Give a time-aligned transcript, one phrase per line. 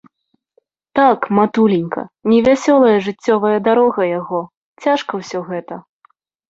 [0.99, 2.01] Так, матуленька,
[2.33, 4.45] невясёлая жыццёвая дарога яго,
[4.85, 5.75] цяжка ўсё гэта.